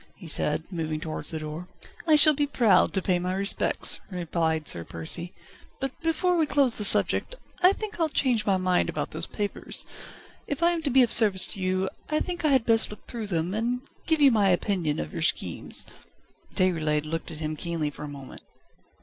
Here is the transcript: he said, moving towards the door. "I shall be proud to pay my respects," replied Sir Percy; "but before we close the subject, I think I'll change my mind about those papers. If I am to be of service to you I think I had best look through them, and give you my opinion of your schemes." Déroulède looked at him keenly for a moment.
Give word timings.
he 0.15 0.27
said, 0.27 0.63
moving 0.71 0.99
towards 0.99 1.29
the 1.29 1.37
door. 1.37 1.67
"I 2.07 2.15
shall 2.15 2.33
be 2.33 2.47
proud 2.47 2.91
to 2.93 3.03
pay 3.03 3.19
my 3.19 3.35
respects," 3.35 3.99
replied 4.09 4.67
Sir 4.67 4.83
Percy; 4.83 5.31
"but 5.79 5.91
before 6.01 6.35
we 6.35 6.47
close 6.47 6.73
the 6.73 6.83
subject, 6.83 7.35
I 7.61 7.71
think 7.71 7.99
I'll 7.99 8.09
change 8.09 8.43
my 8.43 8.57
mind 8.57 8.89
about 8.89 9.11
those 9.11 9.27
papers. 9.27 9.85
If 10.47 10.63
I 10.63 10.71
am 10.71 10.81
to 10.81 10.89
be 10.89 11.03
of 11.03 11.11
service 11.11 11.45
to 11.53 11.61
you 11.61 11.87
I 12.09 12.19
think 12.19 12.43
I 12.43 12.47
had 12.47 12.65
best 12.65 12.89
look 12.89 13.05
through 13.05 13.27
them, 13.27 13.53
and 13.53 13.83
give 14.07 14.19
you 14.19 14.31
my 14.31 14.49
opinion 14.49 14.99
of 14.99 15.13
your 15.13 15.21
schemes." 15.21 15.85
Déroulède 16.55 17.05
looked 17.05 17.29
at 17.29 17.37
him 17.37 17.55
keenly 17.55 17.91
for 17.91 18.03
a 18.03 18.07
moment. 18.07 18.41